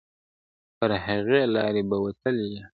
پر 0.77 0.91
هغي 1.05 1.41
لاري 1.53 1.83
به 1.89 1.97
وتلی 2.05 2.45
یمه 2.55 2.61
` 2.65 2.67